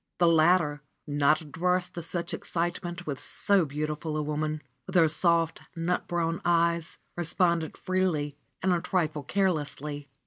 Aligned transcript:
The 0.17 0.25
latter, 0.25 0.81
not 1.05 1.41
averse 1.41 1.87
to 1.91 2.01
such 2.01 2.33
excitement 2.33 3.05
with 3.05 3.19
so 3.19 3.65
beautiful 3.65 4.17
a 4.17 4.23
woman, 4.23 4.63
with 4.87 4.95
her 4.95 5.07
soft, 5.07 5.61
nut 5.75 6.07
brown 6.07 6.41
eyes, 6.43 6.97
responded 7.15 7.77
freely 7.77 8.35
and 8.63 8.73
a 8.73 8.81
trifle 8.81 9.21
carelessly. 9.21 10.09